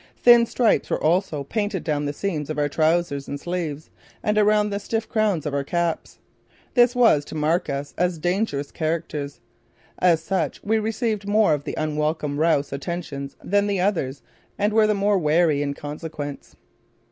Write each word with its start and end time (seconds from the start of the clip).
Thin 0.17 0.47
stripes 0.47 0.89
were 0.89 0.99
also 1.03 1.43
painted 1.43 1.83
down 1.83 2.05
the 2.05 2.11
seams 2.11 2.49
of 2.49 2.57
our 2.57 2.67
trousers 2.67 3.27
and 3.27 3.39
sleeves 3.39 3.91
and 4.23 4.35
around 4.35 4.71
the 4.71 4.79
stiff 4.79 5.07
crowns 5.07 5.45
of 5.45 5.53
our 5.53 5.63
caps. 5.63 6.17
This 6.73 6.95
was 6.95 7.23
to 7.25 7.35
mark 7.35 7.69
us 7.69 7.93
as 7.99 8.17
dangerous 8.17 8.71
characters. 8.71 9.41
As 9.99 10.23
such 10.23 10.63
we 10.63 10.79
received 10.79 11.27
more 11.27 11.53
of 11.53 11.65
the 11.65 11.77
unwelcome 11.77 12.37
Raus 12.39 12.71
attentions 12.73 13.35
than 13.43 13.67
the 13.67 13.79
others 13.79 14.23
and 14.57 14.73
were 14.73 14.87
the 14.87 14.95
more 14.95 15.19
wary 15.19 15.61
in 15.61 15.75
consequence. 15.75 16.55